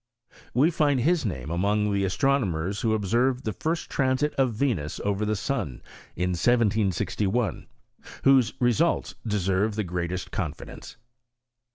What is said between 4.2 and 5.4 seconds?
of Venus over the